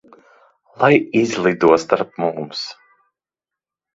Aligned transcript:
Lai 0.83 0.89
izlido 1.19 1.69
starp 1.83 2.17
mums. 2.23 2.63